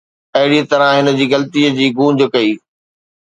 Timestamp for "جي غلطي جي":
1.19-1.87